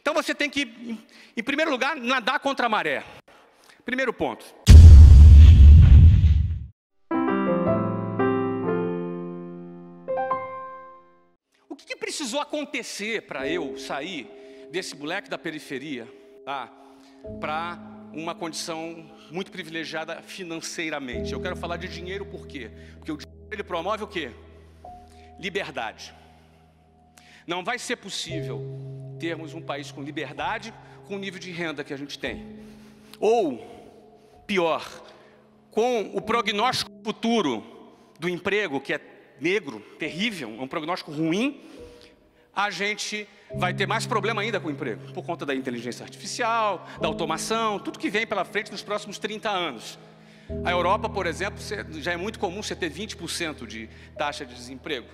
Então 0.00 0.14
você 0.14 0.34
tem 0.34 0.50
que, 0.50 0.98
em 1.36 1.42
primeiro 1.42 1.70
lugar, 1.70 1.96
nadar 1.96 2.40
contra 2.40 2.66
a 2.66 2.68
maré. 2.68 3.04
Primeiro 3.84 4.12
ponto. 4.12 4.44
O 11.68 11.76
que, 11.76 11.86
que 11.86 11.96
precisou 11.96 12.40
acontecer 12.40 13.22
para 13.22 13.48
eu 13.48 13.76
sair 13.78 14.28
desse 14.70 14.96
moleque 14.96 15.28
da 15.28 15.38
periferia 15.38 16.06
tá, 16.44 16.70
para 17.40 17.78
uma 18.12 18.34
condição 18.34 19.10
muito 19.30 19.50
privilegiada 19.50 20.20
financeiramente? 20.22 21.32
Eu 21.32 21.40
quero 21.40 21.56
falar 21.56 21.76
de 21.76 21.88
dinheiro 21.88 22.26
por 22.26 22.46
quê? 22.46 22.70
Porque 22.98 23.12
o 23.12 23.16
dinheiro 23.16 23.48
ele 23.50 23.64
promove 23.64 24.04
o 24.04 24.06
quê? 24.06 24.30
Liberdade. 25.38 26.14
Não 27.46 27.64
vai 27.64 27.78
ser 27.78 27.96
possível 27.96 28.60
termos 29.18 29.54
um 29.54 29.60
país 29.60 29.90
com 29.90 30.02
liberdade 30.02 30.72
com 31.06 31.16
o 31.16 31.18
nível 31.18 31.40
de 31.40 31.50
renda 31.50 31.84
que 31.84 31.92
a 31.92 31.96
gente 31.96 32.18
tem. 32.18 32.46
Ou, 33.18 33.58
pior, 34.46 34.88
com 35.70 36.10
o 36.14 36.20
prognóstico 36.20 36.90
futuro 37.04 37.64
do 38.18 38.28
emprego, 38.28 38.80
que 38.80 38.94
é 38.94 39.00
negro, 39.40 39.80
terrível, 39.98 40.54
é 40.58 40.62
um 40.62 40.68
prognóstico 40.68 41.10
ruim, 41.10 41.60
a 42.54 42.70
gente 42.70 43.26
vai 43.56 43.74
ter 43.74 43.86
mais 43.86 44.06
problema 44.06 44.42
ainda 44.42 44.60
com 44.60 44.68
o 44.68 44.70
emprego, 44.70 45.12
por 45.12 45.24
conta 45.24 45.44
da 45.44 45.54
inteligência 45.54 46.04
artificial, 46.04 46.86
da 47.00 47.08
automação, 47.08 47.78
tudo 47.78 47.98
que 47.98 48.10
vem 48.10 48.26
pela 48.26 48.44
frente 48.44 48.70
nos 48.70 48.82
próximos 48.82 49.18
30 49.18 49.50
anos. 49.50 49.98
A 50.64 50.70
Europa, 50.70 51.08
por 51.08 51.26
exemplo, 51.26 51.58
já 52.00 52.12
é 52.12 52.16
muito 52.16 52.38
comum 52.38 52.62
você 52.62 52.76
ter 52.76 52.90
20% 52.90 53.66
de 53.66 53.88
taxa 54.16 54.44
de 54.44 54.54
desemprego. 54.54 55.06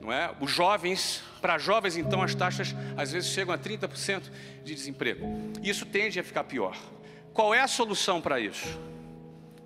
Não 0.00 0.12
é? 0.12 0.34
Os 0.40 0.50
jovens, 0.50 1.22
para 1.40 1.58
jovens 1.58 1.96
então 1.96 2.22
as 2.22 2.34
taxas 2.34 2.74
às 2.96 3.12
vezes 3.12 3.30
chegam 3.30 3.54
a 3.54 3.58
30% 3.58 4.30
de 4.64 4.74
desemprego. 4.74 5.26
Isso 5.62 5.86
tende 5.86 6.20
a 6.20 6.24
ficar 6.24 6.44
pior. 6.44 6.76
Qual 7.32 7.54
é 7.54 7.60
a 7.60 7.68
solução 7.68 8.20
para 8.20 8.40
isso? 8.40 8.66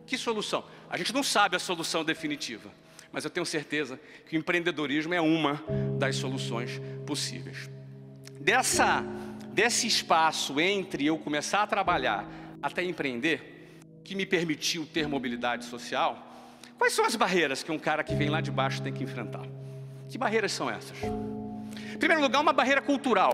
Que 0.07 0.19
solução? 0.19 0.65
A 0.89 0.97
gente 0.97 1.13
não 1.15 1.23
sabe 1.23 1.55
a 1.57 1.59
solução 1.59 2.05
definitiva, 2.05 2.71
mas 3.13 3.25
eu 3.25 3.31
tenho 3.31 3.47
certeza 3.47 4.01
que 4.29 4.37
o 4.37 4.39
empreendedorismo 4.39 5.15
é 5.15 5.21
uma 5.21 5.63
das 5.99 6.17
soluções 6.17 6.81
possíveis. 7.07 7.71
Dessa, 8.41 9.05
desse 9.53 9.87
espaço 9.87 10.59
entre 10.61 11.07
eu 11.07 11.19
começar 11.19 11.63
a 11.63 11.67
trabalhar 11.67 12.27
até 12.63 12.83
empreender, 12.83 13.51
que 14.03 14.15
me 14.15 14.27
permitiu 14.27 14.87
ter 14.87 15.07
mobilidade 15.07 15.65
social, 15.65 16.27
quais 16.77 16.93
são 16.93 17.05
as 17.05 17.15
barreiras 17.15 17.63
que 17.63 17.71
um 17.71 17.79
cara 17.79 18.03
que 18.03 18.15
vem 18.15 18.29
lá 18.29 18.41
de 18.41 18.51
baixo 18.51 18.83
tem 18.83 18.93
que 18.93 19.05
enfrentar? 19.05 19.45
Que 20.11 20.19
barreiras 20.19 20.51
são 20.51 20.69
essas? 20.69 20.99
Em 21.03 21.97
primeiro 21.97 22.21
lugar, 22.21 22.41
uma 22.41 22.53
barreira 22.53 22.83
cultural. 22.83 23.33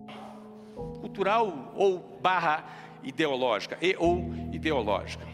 Cultural 1.01 1.73
ou 1.75 2.21
barra 2.23 2.65
ideológica, 3.03 3.79
e 3.81 3.97
ou 3.99 4.31
ideológica. 4.53 5.27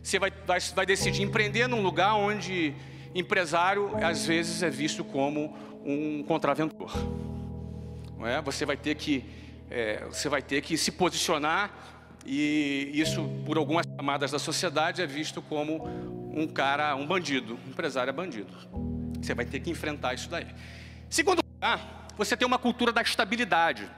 Você 0.00 0.18
vai, 0.18 0.32
vai, 0.46 0.60
vai 0.60 0.86
decidir 0.86 1.22
empreender 1.22 1.66
num 1.66 1.82
lugar 1.82 2.14
onde 2.14 2.74
empresário 3.14 3.90
às 4.04 4.24
vezes 4.24 4.62
é 4.62 4.70
visto 4.70 5.02
como 5.02 5.56
um 5.84 6.22
contraventor. 6.22 6.92
Não 8.16 8.26
é? 8.26 8.40
Você 8.42 8.64
vai 8.64 8.76
ter 8.76 8.94
que 8.94 9.24
é, 9.70 10.04
você 10.06 10.28
vai 10.28 10.42
ter 10.42 10.62
que 10.62 10.78
se 10.78 10.92
posicionar 10.92 11.72
e 12.24 12.90
isso 12.94 13.28
por 13.44 13.58
algumas 13.58 13.84
camadas 13.96 14.30
da 14.30 14.38
sociedade 14.38 15.02
é 15.02 15.06
visto 15.06 15.42
como 15.42 15.86
um 16.32 16.46
cara, 16.46 16.94
um 16.94 17.06
bandido, 17.06 17.58
um 17.66 17.70
empresário 17.70 18.10
é 18.10 18.12
bandido. 18.12 18.87
Você 19.20 19.34
vai 19.34 19.44
ter 19.44 19.60
que 19.60 19.70
enfrentar 19.70 20.14
isso 20.14 20.28
daí. 20.28 20.46
Segundo 21.10 21.40
lugar, 21.54 22.06
você 22.16 22.36
tem 22.36 22.46
uma 22.46 22.58
cultura 22.58 22.92
da 22.92 23.02
estabilidade, 23.02 23.88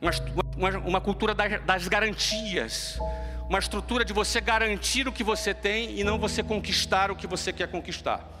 uma, 0.00 0.10
uma, 0.56 0.78
uma 0.78 1.00
cultura 1.00 1.34
das, 1.34 1.60
das 1.62 1.88
garantias, 1.88 2.98
uma 3.48 3.58
estrutura 3.58 4.04
de 4.04 4.12
você 4.12 4.40
garantir 4.40 5.08
o 5.08 5.12
que 5.12 5.24
você 5.24 5.54
tem 5.54 5.98
e 5.98 6.04
não 6.04 6.18
você 6.18 6.42
conquistar 6.42 7.10
o 7.10 7.16
que 7.16 7.26
você 7.26 7.52
quer 7.52 7.68
conquistar. 7.68 8.38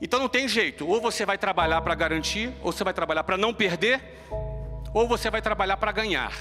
Então 0.00 0.18
não 0.18 0.28
tem 0.28 0.48
jeito, 0.48 0.86
ou 0.86 1.00
você 1.00 1.24
vai 1.24 1.38
trabalhar 1.38 1.80
para 1.80 1.94
garantir, 1.94 2.52
ou 2.60 2.72
você 2.72 2.82
vai 2.82 2.92
trabalhar 2.92 3.22
para 3.22 3.36
não 3.36 3.54
perder, 3.54 4.00
ou 4.92 5.06
você 5.06 5.30
vai 5.30 5.40
trabalhar 5.40 5.76
para 5.76 5.92
ganhar. 5.92 6.32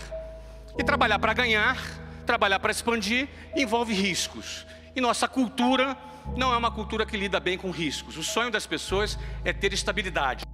E 0.77 0.83
trabalhar 0.83 1.19
para 1.19 1.33
ganhar, 1.33 1.77
trabalhar 2.25 2.59
para 2.59 2.71
expandir, 2.71 3.29
envolve 3.55 3.93
riscos. 3.93 4.65
E 4.95 5.01
nossa 5.01 5.27
cultura 5.27 5.97
não 6.35 6.53
é 6.53 6.57
uma 6.57 6.71
cultura 6.71 7.05
que 7.05 7.17
lida 7.17 7.39
bem 7.39 7.57
com 7.57 7.71
riscos. 7.71 8.17
O 8.17 8.23
sonho 8.23 8.51
das 8.51 8.65
pessoas 8.65 9.17
é 9.43 9.53
ter 9.53 9.73
estabilidade. 9.73 10.45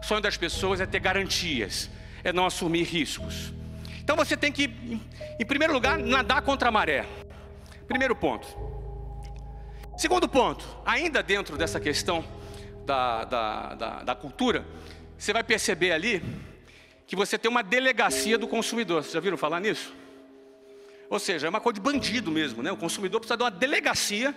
O 0.00 0.04
sonho 0.04 0.20
das 0.20 0.36
pessoas 0.36 0.80
é 0.80 0.86
ter 0.86 1.00
garantias, 1.00 1.90
é 2.22 2.32
não 2.32 2.46
assumir 2.46 2.84
riscos. 2.84 3.52
Então 4.00 4.16
você 4.16 4.36
tem 4.36 4.52
que, 4.52 4.64
em 5.38 5.46
primeiro 5.46 5.72
lugar, 5.72 5.98
nadar 5.98 6.42
contra 6.42 6.68
a 6.68 6.72
maré. 6.72 7.04
Primeiro 7.88 8.14
ponto. 8.14 8.46
Segundo 9.96 10.28
ponto, 10.28 10.64
ainda 10.84 11.22
dentro 11.22 11.56
dessa 11.56 11.80
questão 11.80 12.24
da, 12.84 13.24
da, 13.24 13.74
da, 13.74 14.02
da 14.02 14.14
cultura, 14.14 14.66
você 15.16 15.32
vai 15.32 15.42
perceber 15.42 15.92
ali 15.92 16.22
que 17.06 17.16
você 17.16 17.38
tem 17.38 17.50
uma 17.50 17.62
delegacia 17.62 18.36
do 18.36 18.46
consumidor. 18.46 19.02
Vocês 19.02 19.14
já 19.14 19.20
viram 19.20 19.36
falar 19.36 19.60
nisso? 19.60 19.94
Ou 21.08 21.18
seja, 21.18 21.46
é 21.46 21.50
uma 21.50 21.60
coisa 21.60 21.74
de 21.74 21.80
bandido 21.80 22.30
mesmo, 22.30 22.62
né? 22.62 22.72
O 22.72 22.76
consumidor 22.76 23.20
precisa 23.20 23.36
de 23.36 23.42
uma 23.42 23.50
delegacia 23.50 24.34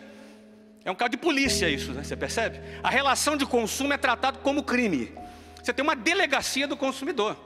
é 0.84 0.92
um 0.92 0.96
caso 0.96 1.12
de 1.12 1.18
polícia 1.18 1.70
isso, 1.70 1.92
né? 1.92 2.04
você 2.04 2.16
percebe? 2.16 2.60
A 2.82 2.90
relação 2.90 3.36
de 3.36 3.46
consumo 3.46 3.94
é 3.94 3.98
tratado 3.98 4.40
como 4.40 4.64
crime. 4.64 5.14
Você 5.62 5.74
tem 5.74 5.84
uma 5.84 5.96
delegacia 5.96 6.68
do 6.68 6.78
consumidor. 6.78 7.38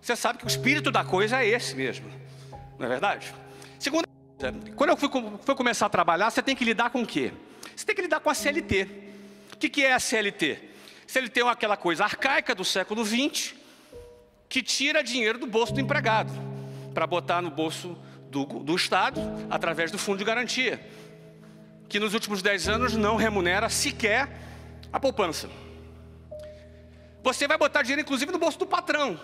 Você 0.00 0.14
sabe 0.16 0.38
que 0.38 0.44
o 0.44 0.48
espírito 0.48 0.90
da 0.90 1.04
coisa 1.04 1.42
é 1.42 1.48
esse 1.48 1.74
mesmo. 1.74 2.10
Não 2.78 2.86
é 2.86 2.88
verdade? 2.88 3.34
Segunda 3.78 4.08
quando 4.74 4.90
eu 4.90 4.96
fui, 4.96 5.08
fui, 5.44 5.54
começar 5.54 5.86
a 5.86 5.88
trabalhar, 5.88 6.28
você 6.28 6.42
tem 6.42 6.56
que 6.56 6.64
lidar 6.64 6.90
com 6.90 7.02
o 7.02 7.06
quê? 7.06 7.32
Você 7.76 7.86
tem 7.86 7.94
que 7.94 8.02
lidar 8.02 8.18
com 8.18 8.28
a 8.28 8.34
CLT. 8.34 8.88
O 9.52 9.56
que, 9.56 9.68
que 9.68 9.84
é 9.84 9.92
a 9.92 10.00
CLT? 10.00 10.58
CLT 11.06 11.40
é 11.40 11.48
aquela 11.48 11.76
coisa 11.76 12.02
arcaica 12.02 12.52
do 12.52 12.64
século 12.64 13.04
XX 13.04 13.54
que 14.48 14.60
tira 14.60 15.00
dinheiro 15.00 15.38
do 15.38 15.46
bolso 15.46 15.72
do 15.72 15.80
empregado 15.80 16.32
para 16.92 17.06
botar 17.06 17.40
no 17.40 17.50
bolso 17.50 17.96
do, 18.32 18.44
do 18.44 18.74
Estado 18.74 19.20
através 19.50 19.90
do 19.90 19.98
fundo 19.98 20.18
de 20.18 20.24
garantia 20.24 20.80
que 21.92 22.00
nos 22.00 22.14
últimos 22.14 22.40
10 22.40 22.68
anos 22.68 22.96
não 22.96 23.16
remunera 23.16 23.68
sequer 23.68 24.26
a 24.90 24.98
poupança. 24.98 25.50
Você 27.22 27.46
vai 27.46 27.58
botar 27.58 27.82
dinheiro, 27.82 28.00
inclusive, 28.00 28.32
no 28.32 28.38
bolso 28.38 28.58
do 28.58 28.66
patrão. 28.66 29.20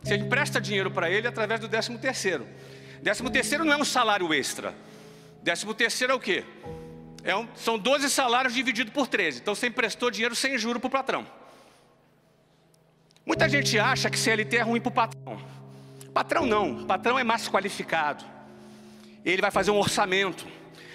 Você 0.00 0.14
empresta 0.14 0.60
dinheiro 0.60 0.88
para 0.88 1.10
ele 1.10 1.26
através 1.26 1.60
do 1.60 1.68
13 1.68 1.98
terceiro. 1.98 2.46
13 3.02 3.28
terceiro 3.28 3.64
não 3.64 3.72
é 3.72 3.76
um 3.76 3.84
salário 3.84 4.32
extra. 4.32 4.72
13 5.42 5.74
terceiro 5.74 6.12
é 6.12 6.16
o 6.16 6.20
quê? 6.20 6.44
É 7.24 7.34
um, 7.34 7.48
são 7.56 7.76
12 7.76 8.08
salários 8.08 8.54
divididos 8.54 8.92
por 8.92 9.08
13. 9.08 9.40
Então 9.40 9.52
você 9.52 9.66
emprestou 9.66 10.08
dinheiro 10.08 10.36
sem 10.36 10.56
juro 10.56 10.78
para 10.78 10.86
o 10.86 10.90
patrão. 10.90 11.26
Muita 13.26 13.48
gente 13.48 13.76
acha 13.80 14.08
que 14.08 14.18
CLT 14.18 14.58
é 14.58 14.62
ruim 14.62 14.80
para 14.80 14.90
o 14.90 14.92
patrão. 14.92 15.42
Patrão 16.14 16.46
não, 16.46 16.84
patrão 16.84 17.18
é 17.18 17.24
mais 17.24 17.48
qualificado. 17.48 18.24
Ele 19.24 19.42
vai 19.42 19.50
fazer 19.50 19.70
um 19.70 19.78
orçamento. 19.78 20.46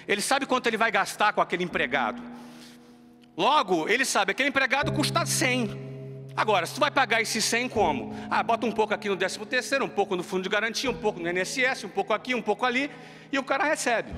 Ele 0.06 0.20
sabe 0.20 0.46
quanto 0.46 0.66
ele 0.66 0.76
vai 0.76 0.90
gastar 0.90 1.32
com 1.32 1.40
aquele 1.40 1.64
empregado. 1.64 2.22
Logo, 3.36 3.88
ele 3.88 4.04
sabe, 4.04 4.32
aquele 4.32 4.48
empregado 4.48 4.90
custa 4.92 5.24
100. 5.24 5.88
Agora, 6.38 6.66
se 6.66 6.74
tu 6.74 6.80
vai 6.80 6.90
pagar 6.90 7.20
esse 7.20 7.42
100 7.42 7.68
como? 7.68 8.14
Ah, 8.30 8.42
bota 8.42 8.64
um 8.64 8.72
pouco 8.72 8.94
aqui 8.94 9.08
no 9.08 9.16
13 9.16 9.40
terceiro, 9.40 9.84
um 9.84 9.88
pouco 9.88 10.14
no 10.14 10.22
fundo 10.22 10.44
de 10.44 10.48
garantia, 10.48 10.90
um 10.90 10.94
pouco 10.94 11.18
no 11.18 11.28
INSS, 11.28 11.84
um 11.84 11.88
pouco 11.88 12.12
aqui, 12.12 12.34
um 12.34 12.40
pouco 12.40 12.64
ali, 12.64 12.90
e 13.32 13.38
o 13.38 13.42
cara 13.42 13.64
recebe. 13.64 14.12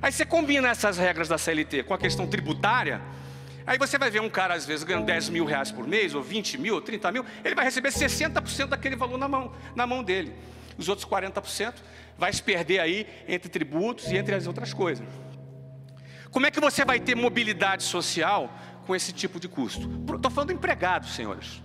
Aí 0.00 0.12
você 0.12 0.24
combina 0.24 0.68
essas 0.68 0.96
regras 0.96 1.28
da 1.28 1.36
CLT 1.36 1.82
com 1.82 1.94
a 1.94 1.98
questão 1.98 2.26
tributária, 2.26 3.00
aí 3.66 3.76
você 3.78 3.98
vai 3.98 4.10
ver 4.10 4.20
um 4.20 4.30
cara, 4.30 4.54
às 4.54 4.64
vezes, 4.64 4.84
ganhando 4.84 5.06
10 5.06 5.28
mil 5.28 5.44
reais 5.44 5.72
por 5.72 5.86
mês, 5.88 6.14
ou 6.14 6.22
20 6.22 6.56
mil, 6.56 6.76
ou 6.76 6.80
30 6.80 7.10
mil, 7.10 7.24
ele 7.44 7.54
vai 7.54 7.64
receber 7.64 7.88
60% 7.88 8.66
daquele 8.66 8.94
valor 8.94 9.18
na 9.18 9.26
mão, 9.26 9.52
na 9.74 9.86
mão 9.86 10.04
dele. 10.04 10.32
Os 10.76 10.88
outros 10.88 11.06
40% 11.06 11.74
vai 12.18 12.32
se 12.32 12.42
perder 12.42 12.80
aí 12.80 13.06
entre 13.28 13.48
tributos 13.48 14.10
e 14.10 14.16
entre 14.16 14.34
as 14.34 14.46
outras 14.46 14.72
coisas. 14.72 15.06
Como 16.30 16.46
é 16.46 16.50
que 16.50 16.60
você 16.60 16.84
vai 16.84 16.98
ter 16.98 17.14
mobilidade 17.14 17.84
social 17.84 18.52
com 18.86 18.94
esse 18.94 19.12
tipo 19.12 19.38
de 19.38 19.48
custo? 19.48 19.88
Estou 20.14 20.30
falando 20.30 20.52
empregados, 20.52 21.14
senhores. 21.14 21.62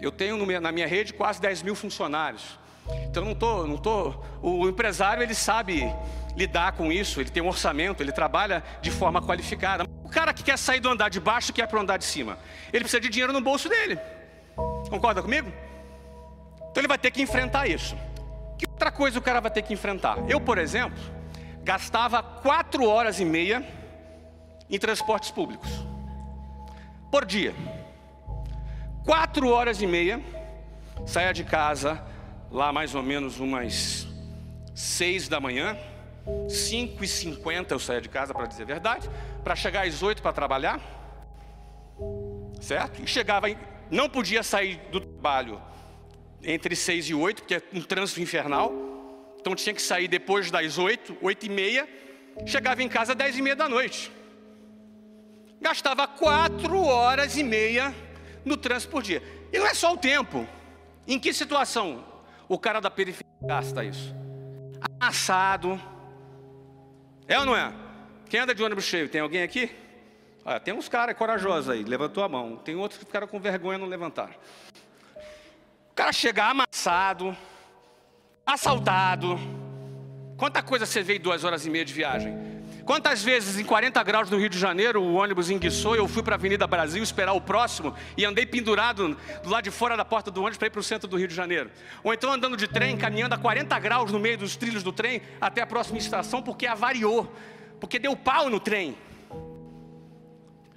Eu 0.00 0.10
tenho 0.10 0.60
na 0.60 0.72
minha 0.72 0.86
rede 0.86 1.12
quase 1.12 1.40
10 1.40 1.62
mil 1.62 1.74
funcionários. 1.74 2.58
Então 3.08 3.24
não 3.24 3.34
tô, 3.34 3.66
não 3.66 3.76
tô. 3.76 4.14
O 4.42 4.68
empresário 4.68 5.22
ele 5.22 5.34
sabe 5.34 5.94
lidar 6.36 6.72
com 6.72 6.90
isso, 6.90 7.20
ele 7.20 7.30
tem 7.30 7.42
um 7.42 7.46
orçamento, 7.46 8.02
ele 8.02 8.12
trabalha 8.12 8.62
de 8.82 8.90
forma 8.90 9.22
qualificada. 9.22 9.84
O 10.02 10.08
cara 10.08 10.34
que 10.34 10.42
quer 10.42 10.58
sair 10.58 10.80
do 10.80 10.88
andar 10.88 11.08
de 11.08 11.20
baixo 11.20 11.52
quer 11.52 11.66
para 11.66 11.78
o 11.78 11.82
andar 11.82 11.96
de 11.96 12.04
cima, 12.04 12.38
ele 12.72 12.80
precisa 12.80 13.00
de 13.00 13.08
dinheiro 13.08 13.32
no 13.32 13.40
bolso 13.40 13.68
dele. 13.68 13.98
Concorda 14.90 15.22
comigo? 15.22 15.52
Então 16.74 16.80
ele 16.80 16.88
vai 16.88 16.98
ter 16.98 17.12
que 17.12 17.22
enfrentar 17.22 17.68
isso. 17.68 17.96
Que 18.58 18.66
outra 18.68 18.90
coisa 18.90 19.16
o 19.16 19.22
cara 19.22 19.40
vai 19.40 19.48
ter 19.48 19.62
que 19.62 19.72
enfrentar? 19.72 20.18
Eu, 20.28 20.40
por 20.40 20.58
exemplo, 20.58 20.98
gastava 21.62 22.20
quatro 22.20 22.88
horas 22.88 23.20
e 23.20 23.24
meia 23.24 23.64
em 24.68 24.76
transportes 24.76 25.30
públicos 25.30 25.70
por 27.12 27.24
dia. 27.24 27.54
Quatro 29.04 29.50
horas 29.50 29.80
e 29.80 29.86
meia 29.86 30.20
saía 31.06 31.32
de 31.32 31.44
casa 31.44 32.04
lá 32.50 32.72
mais 32.72 32.92
ou 32.92 33.04
menos 33.04 33.38
umas 33.38 34.08
seis 34.74 35.28
da 35.28 35.38
manhã, 35.38 35.78
cinco 36.48 37.04
e 37.04 37.06
cinquenta 37.06 37.72
eu 37.72 37.78
saía 37.78 38.00
de 38.00 38.08
casa 38.08 38.34
para 38.34 38.46
dizer 38.46 38.64
a 38.64 38.66
verdade, 38.66 39.08
para 39.44 39.54
chegar 39.54 39.86
às 39.86 40.02
oito 40.02 40.20
para 40.20 40.32
trabalhar, 40.32 40.80
certo? 42.60 43.00
E 43.00 43.06
chegava, 43.06 43.46
não 43.88 44.10
podia 44.10 44.42
sair 44.42 44.80
do 44.90 44.98
trabalho 45.00 45.62
entre 46.44 46.76
seis 46.76 47.08
e 47.08 47.14
oito, 47.14 47.42
porque 47.42 47.54
é 47.54 47.62
um 47.72 47.82
trânsito 47.82 48.20
infernal, 48.20 48.72
então 49.40 49.54
tinha 49.54 49.74
que 49.74 49.82
sair 49.82 50.08
depois 50.08 50.50
das 50.50 50.78
oito, 50.78 51.16
oito 51.20 51.46
e 51.46 51.48
meia, 51.48 51.88
chegava 52.46 52.82
em 52.82 52.88
casa 52.88 53.12
às 53.12 53.18
dez 53.18 53.38
e 53.38 53.42
meia 53.42 53.56
da 53.56 53.68
noite. 53.68 54.10
Gastava 55.60 56.06
quatro 56.06 56.82
horas 56.82 57.36
e 57.36 57.42
meia 57.42 57.94
no 58.44 58.56
trânsito 58.56 58.90
por 58.90 59.02
dia. 59.02 59.22
E 59.52 59.58
não 59.58 59.66
é 59.66 59.74
só 59.74 59.92
o 59.92 59.96
tempo. 59.96 60.46
Em 61.06 61.18
que 61.18 61.32
situação 61.32 62.04
o 62.48 62.58
cara 62.58 62.80
da 62.80 62.90
periferia 62.90 63.32
gasta 63.42 63.84
isso? 63.84 64.14
Amassado. 65.00 65.80
É 67.26 67.38
ou 67.38 67.46
não 67.46 67.56
é? 67.56 67.72
Quem 68.28 68.40
anda 68.40 68.54
de 68.54 68.62
ônibus 68.62 68.84
cheio? 68.84 69.08
Tem 69.08 69.20
alguém 69.20 69.42
aqui? 69.42 69.70
Ah, 70.44 70.60
tem 70.60 70.74
uns 70.74 70.88
caras 70.88 71.16
corajosos 71.16 71.70
aí, 71.70 71.82
levantou 71.84 72.22
a 72.22 72.28
mão. 72.28 72.56
Tem 72.56 72.74
outros 72.74 72.98
que 72.98 73.06
ficaram 73.06 73.26
com 73.26 73.40
vergonha 73.40 73.78
não 73.78 73.86
levantaram. 73.86 74.34
O 75.94 75.96
cara 75.96 76.12
chega 76.12 76.46
amassado, 76.46 77.36
assaltado. 78.44 79.38
Quanta 80.36 80.60
coisa 80.60 80.84
você 80.84 81.02
em 81.02 81.20
duas 81.20 81.44
horas 81.44 81.64
e 81.64 81.70
meia 81.70 81.84
de 81.84 81.92
viagem? 81.92 82.36
Quantas 82.84 83.22
vezes 83.22 83.60
em 83.60 83.64
40 83.64 84.02
graus 84.02 84.28
no 84.28 84.36
Rio 84.36 84.48
de 84.48 84.58
Janeiro 84.58 85.00
o 85.00 85.14
ônibus 85.14 85.50
enguiçou, 85.50 85.94
eu 85.94 86.08
fui 86.08 86.20
para 86.20 86.34
a 86.34 86.36
Avenida 86.36 86.66
Brasil 86.66 87.00
esperar 87.00 87.32
o 87.34 87.40
próximo 87.40 87.94
e 88.16 88.24
andei 88.24 88.44
pendurado 88.44 89.16
do 89.44 89.48
lado 89.48 89.62
de 89.62 89.70
fora 89.70 89.96
da 89.96 90.04
porta 90.04 90.32
do 90.32 90.40
ônibus 90.40 90.58
para 90.58 90.66
ir 90.66 90.70
para 90.70 90.80
o 90.80 90.82
centro 90.82 91.06
do 91.06 91.16
Rio 91.16 91.28
de 91.28 91.34
Janeiro. 91.34 91.70
Ou 92.02 92.12
então 92.12 92.32
andando 92.32 92.56
de 92.56 92.66
trem, 92.66 92.96
caminhando 92.96 93.36
a 93.36 93.38
40 93.38 93.78
graus 93.78 94.10
no 94.10 94.18
meio 94.18 94.36
dos 94.36 94.56
trilhos 94.56 94.82
do 94.82 94.92
trem 94.92 95.22
até 95.40 95.62
a 95.62 95.66
próxima 95.66 95.98
estação 95.98 96.42
porque 96.42 96.66
avariou, 96.66 97.32
porque 97.78 98.00
deu 98.00 98.16
pau 98.16 98.50
no 98.50 98.58
trem. 98.58 98.98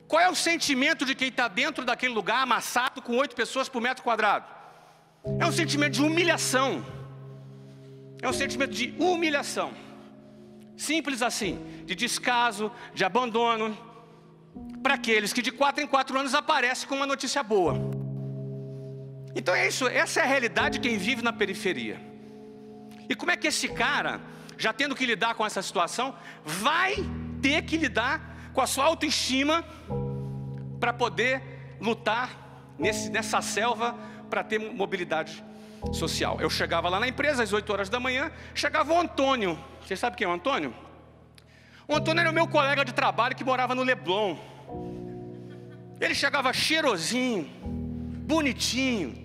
Qual 0.08 0.22
é 0.22 0.30
o 0.30 0.36
sentimento 0.36 1.04
de 1.04 1.16
quem 1.16 1.30
está 1.30 1.48
dentro 1.48 1.84
daquele 1.84 2.14
lugar 2.14 2.44
amassado 2.44 3.02
com 3.02 3.18
oito 3.18 3.36
pessoas 3.36 3.68
por 3.68 3.82
metro 3.82 4.04
quadrado? 4.04 4.57
É 5.40 5.46
um 5.46 5.52
sentimento 5.52 5.94
de 5.94 6.02
humilhação. 6.02 6.86
É 8.22 8.28
um 8.28 8.34
sentimento 8.34 8.74
de 8.74 8.94
humilhação. 9.00 9.72
Simples 10.76 11.22
assim, 11.22 11.84
de 11.86 11.96
descaso, 11.96 12.72
de 12.94 13.04
abandono, 13.04 13.78
para 14.82 14.94
aqueles 14.96 15.34
que 15.34 15.42
de 15.42 15.52
quatro 15.52 15.84
em 15.84 15.88
quatro 15.88 16.18
anos 16.18 16.34
aparecem 16.34 16.88
com 16.88 16.96
uma 16.96 17.06
notícia 17.06 17.42
boa. 17.44 17.76
Então 19.36 19.54
é 19.54 19.68
isso, 19.68 19.88
essa 19.88 20.20
é 20.20 20.24
a 20.24 20.26
realidade 20.26 20.80
de 20.80 20.88
quem 20.88 20.98
vive 20.98 21.22
na 21.22 21.34
periferia. 21.34 22.00
E 23.10 23.16
como 23.16 23.32
é 23.32 23.38
que 23.38 23.48
esse 23.48 23.68
cara, 23.68 24.20
já 24.58 24.74
tendo 24.74 24.96
que 24.96 25.06
lidar 25.06 25.36
com 25.36 25.46
essa 25.46 25.62
situação, 25.62 26.16
vai 26.44 26.96
ter 27.42 27.62
que 27.64 27.78
lidar 27.78 28.52
com 28.54 28.62
a 28.62 28.68
sua 28.68 28.86
autoestima 28.86 29.64
para 30.80 30.92
poder 30.92 31.42
lutar 31.80 32.76
nesse, 32.78 33.10
nessa 33.10 33.42
selva 33.42 33.96
para 34.30 34.44
ter 34.44 34.60
mobilidade 34.60 35.44
social. 35.92 36.40
Eu 36.40 36.50
chegava 36.50 36.90
lá 36.90 37.00
na 37.00 37.08
empresa 37.08 37.44
às 37.44 37.54
8 37.54 37.72
horas 37.72 37.90
da 37.90 38.00
manhã, 38.00 38.32
chegava 38.54 38.94
o 38.94 39.00
Antônio. 39.00 39.58
Você 39.86 39.96
sabe 39.96 40.16
quem 40.16 40.26
é 40.26 40.30
o 40.30 40.34
Antônio? 40.34 40.74
O 41.88 41.96
Antônio 41.96 42.22
era 42.22 42.30
o 42.30 42.34
meu 42.34 42.48
colega 42.48 42.84
de 42.84 42.94
trabalho 42.94 43.36
que 43.36 43.44
morava 43.44 43.74
no 43.74 43.84
Leblon. 43.84 44.38
Ele 46.00 46.14
chegava 46.14 46.52
cheirosinho, 46.52 47.50
bonitinho, 48.26 49.16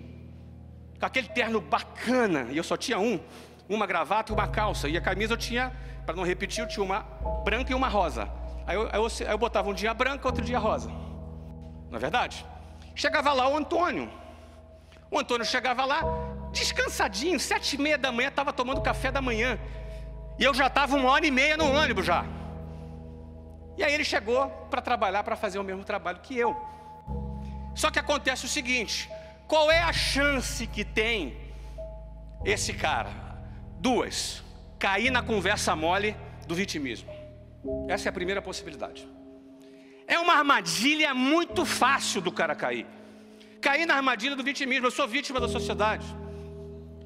com 0.99 1.05
aquele 1.05 1.27
terno 1.27 1.59
bacana, 1.59 2.47
e 2.49 2.57
eu 2.57 2.63
só 2.63 2.77
tinha 2.77 2.97
um, 2.97 3.19
uma 3.67 3.85
gravata 3.85 4.31
e 4.31 4.33
uma 4.33 4.47
calça, 4.47 4.87
e 4.87 4.97
a 4.97 5.01
camisa 5.01 5.33
eu 5.33 5.37
tinha, 5.37 5.71
para 6.05 6.15
não 6.15 6.23
repetir, 6.23 6.63
eu 6.63 6.67
tinha 6.67 6.83
uma 6.83 7.01
branca 7.43 7.71
e 7.71 7.75
uma 7.75 7.89
rosa. 7.89 8.29
Aí 8.65 8.75
eu, 8.75 8.83
aí 8.83 8.95
eu, 8.95 9.05
aí 9.05 9.33
eu 9.33 9.37
botava 9.37 9.69
um 9.69 9.73
dia 9.73 9.93
branca, 9.93 10.27
outro 10.27 10.43
dia 10.43 10.57
rosa. 10.57 10.89
Não 11.89 11.97
é 11.97 11.99
verdade? 11.99 12.45
Chegava 12.95 13.33
lá 13.33 13.47
o 13.47 13.57
Antônio. 13.57 14.09
O 15.13 15.19
Antônio 15.19 15.45
chegava 15.45 15.85
lá, 15.85 16.01
descansadinho, 16.51 17.39
sete 17.39 17.75
e 17.75 17.77
meia 17.79 17.99
da 17.99 18.11
manhã, 18.11 18.29
estava 18.29 18.51
tomando 18.51 18.81
café 18.81 19.11
da 19.11 19.21
manhã. 19.21 19.59
E 20.39 20.43
eu 20.43 20.55
já 20.55 20.65
estava 20.65 20.95
uma 20.95 21.07
hora 21.11 21.23
e 21.23 21.29
meia 21.29 21.55
no 21.55 21.71
ônibus 21.71 22.03
já. 22.03 22.25
E 23.77 23.83
aí 23.83 23.93
ele 23.93 24.03
chegou 24.03 24.49
para 24.71 24.81
trabalhar, 24.81 25.23
para 25.23 25.35
fazer 25.35 25.59
o 25.59 25.63
mesmo 25.63 25.83
trabalho 25.83 26.19
que 26.19 26.35
eu. 26.35 26.59
Só 27.75 27.91
que 27.91 27.99
acontece 27.99 28.45
o 28.45 28.47
seguinte: 28.47 29.07
qual 29.47 29.69
é 29.69 29.83
a 29.83 29.93
chance 29.93 30.65
que 30.65 30.83
tem 30.83 31.37
esse 32.43 32.73
cara? 32.73 33.11
Duas: 33.79 34.43
cair 34.79 35.11
na 35.11 35.21
conversa 35.21 35.75
mole 35.75 36.15
do 36.47 36.55
vitimismo. 36.55 37.11
Essa 37.87 38.07
é 38.07 38.09
a 38.09 38.13
primeira 38.13 38.41
possibilidade. 38.41 39.07
É 40.07 40.17
uma 40.17 40.33
armadilha 40.33 41.13
muito 41.13 41.67
fácil 41.67 42.19
do 42.19 42.31
cara 42.31 42.55
cair. 42.55 42.87
Cair 43.65 43.85
na 43.85 43.95
armadilha 43.95 44.35
do 44.35 44.43
vitimismo. 44.43 44.87
Eu 44.87 44.91
sou 44.91 45.07
vítima 45.07 45.39
da 45.39 45.49
sociedade. 45.57 46.05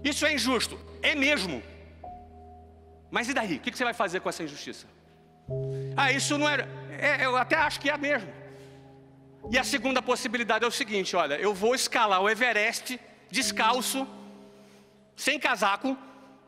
Isso 0.03 0.25
é 0.25 0.33
injusto. 0.33 0.75
É 1.01 1.13
mesmo. 1.15 1.57
Mas 3.15 3.29
e 3.29 3.33
daí? 3.33 3.55
O 3.57 3.59
que 3.59 3.77
você 3.77 3.83
vai 3.83 3.93
fazer 3.93 4.19
com 4.19 4.29
essa 4.29 4.43
injustiça? 4.43 4.85
Ah, 5.95 6.11
isso 6.11 6.37
não 6.37 6.49
era. 6.49 6.67
É, 7.09 7.25
eu 7.25 7.37
até 7.37 7.55
acho 7.55 7.79
que 7.79 7.89
é 7.89 7.97
mesmo. 7.97 8.31
E 9.51 9.57
a 9.57 9.63
segunda 9.63 10.01
possibilidade 10.01 10.65
é 10.65 10.67
o 10.67 10.71
seguinte: 10.71 11.15
olha, 11.15 11.35
eu 11.35 11.53
vou 11.53 11.73
escalar 11.75 12.21
o 12.21 12.29
Everest 12.29 12.99
descalço, 13.29 14.07
sem 15.15 15.39
casaco, 15.39 15.97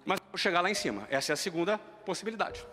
mas 0.05 0.19
vou 0.31 0.37
chegar 0.37 0.61
lá 0.61 0.69
em 0.69 0.73
cima. 0.73 1.07
Essa 1.09 1.31
é 1.31 1.35
a 1.35 1.37
segunda 1.37 1.77
possibilidade. 2.05 2.65